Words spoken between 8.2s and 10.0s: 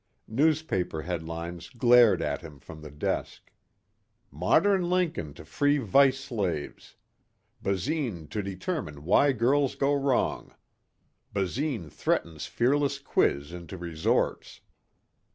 to Determine Why Girls Go